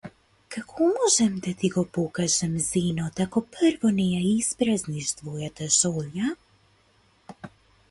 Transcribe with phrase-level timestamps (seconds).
[0.53, 6.35] Како можам да ти го покажам зенот ако прво не ја испразниш твојата шолја?